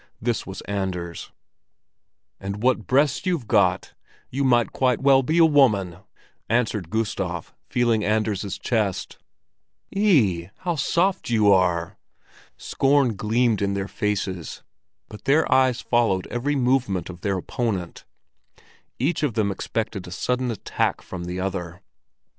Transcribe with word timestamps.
This 0.19 0.47
was 0.47 0.61
Anders. 0.61 1.31
"And 2.39 2.63
what 2.63 2.87
breasts 2.87 3.23
you've 3.27 3.47
got! 3.47 3.93
You 4.31 4.43
might 4.43 4.71
quite 4.73 4.99
well 4.99 5.21
be 5.21 5.37
a 5.37 5.45
woman," 5.45 5.97
answered 6.49 6.89
Gustav, 6.89 7.53
feeling 7.69 8.03
Anders' 8.03 8.57
chest. 8.57 9.19
"Eeh, 9.95 10.49
how 10.61 10.73
soft 10.75 11.29
you 11.29 11.53
are!" 11.53 11.99
Scorn 12.57 13.15
gleamed 13.15 13.61
in 13.61 13.75
their 13.75 13.87
faces, 13.87 14.63
but 15.07 15.25
their 15.25 15.45
eyes 15.53 15.81
followed 15.81 16.25
every 16.31 16.55
movement 16.55 17.07
of 17.07 17.21
their 17.21 17.37
opponent. 17.37 18.03
Each 18.97 19.21
of 19.21 19.35
them 19.35 19.51
expected 19.51 20.07
a 20.07 20.11
sudden 20.11 20.49
attack 20.49 21.03
from 21.03 21.25
the 21.25 21.39
other. 21.39 21.81